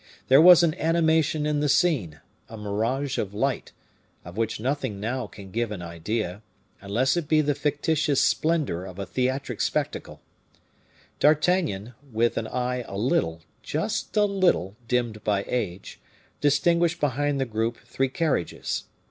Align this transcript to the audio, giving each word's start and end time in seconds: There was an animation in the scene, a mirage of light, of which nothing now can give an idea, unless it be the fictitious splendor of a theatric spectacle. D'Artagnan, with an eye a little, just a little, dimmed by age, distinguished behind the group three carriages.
There 0.29 0.41
was 0.41 0.63
an 0.63 0.73
animation 0.79 1.45
in 1.45 1.59
the 1.59 1.69
scene, 1.69 2.21
a 2.49 2.57
mirage 2.57 3.19
of 3.19 3.35
light, 3.35 3.71
of 4.25 4.35
which 4.35 4.59
nothing 4.59 4.99
now 4.99 5.27
can 5.27 5.51
give 5.51 5.71
an 5.71 5.83
idea, 5.83 6.41
unless 6.81 7.15
it 7.15 7.27
be 7.27 7.39
the 7.41 7.53
fictitious 7.53 8.19
splendor 8.19 8.83
of 8.83 8.97
a 8.97 9.05
theatric 9.05 9.61
spectacle. 9.61 10.19
D'Artagnan, 11.19 11.93
with 12.11 12.35
an 12.39 12.47
eye 12.47 12.83
a 12.87 12.97
little, 12.97 13.41
just 13.61 14.17
a 14.17 14.25
little, 14.25 14.75
dimmed 14.87 15.23
by 15.23 15.45
age, 15.47 15.99
distinguished 16.39 16.99
behind 16.99 17.39
the 17.39 17.45
group 17.45 17.77
three 17.85 18.09
carriages. 18.09 18.85